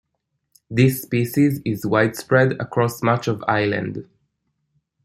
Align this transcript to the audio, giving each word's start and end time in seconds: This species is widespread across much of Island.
This 0.67 0.99
species 1.03 1.59
is 1.63 1.85
widespread 1.85 2.53
across 2.53 3.03
much 3.03 3.27
of 3.27 3.43
Island. 3.47 4.07